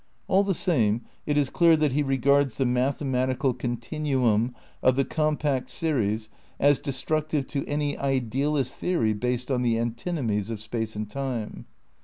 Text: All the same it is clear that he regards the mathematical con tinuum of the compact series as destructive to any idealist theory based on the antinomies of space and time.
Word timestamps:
All 0.27 0.43
the 0.43 0.55
same 0.55 1.01
it 1.27 1.37
is 1.37 1.51
clear 1.51 1.77
that 1.77 1.91
he 1.91 2.01
regards 2.01 2.57
the 2.57 2.65
mathematical 2.65 3.53
con 3.53 3.77
tinuum 3.77 4.51
of 4.81 4.95
the 4.95 5.05
compact 5.05 5.69
series 5.69 6.27
as 6.59 6.79
destructive 6.79 7.45
to 7.49 7.63
any 7.67 7.95
idealist 7.99 8.75
theory 8.77 9.13
based 9.13 9.51
on 9.51 9.61
the 9.61 9.77
antinomies 9.77 10.49
of 10.49 10.59
space 10.59 10.95
and 10.95 11.07
time. 11.07 11.67